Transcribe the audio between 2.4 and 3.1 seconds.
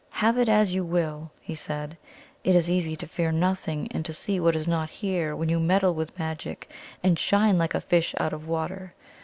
"It is easy to